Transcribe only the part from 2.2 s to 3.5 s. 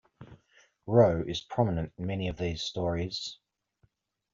of these stories.